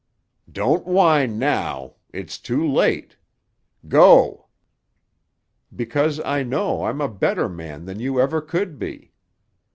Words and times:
"Don't 0.51 0.87
whine 0.87 1.37
now; 1.37 1.93
it's 2.11 2.39
too 2.39 2.67
late! 2.67 3.17
Go——" 3.87 4.47
"Because 5.75 6.19
I 6.21 6.41
know 6.41 6.85
I'm 6.85 7.01
a 7.01 7.07
better 7.07 7.47
man 7.47 7.85
than 7.85 7.99
you 7.99 8.19
ever 8.19 8.41
could 8.41 8.79
be." 8.79 9.11